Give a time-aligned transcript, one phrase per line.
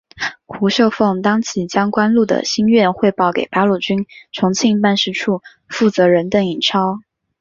[0.47, 7.01] 胡绣凤当即将关露的心愿汇报给八路军重庆办事处负责人邓颖超。